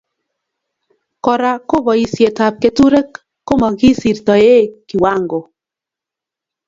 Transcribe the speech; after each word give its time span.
Kora 1.25 1.51
ko 1.69 1.75
boisietab 1.87 2.53
keturek 2.61 3.09
komokisirtoe 3.47 4.55
kiwango 4.87 5.39